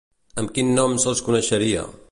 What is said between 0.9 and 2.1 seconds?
se'ls coneixeria?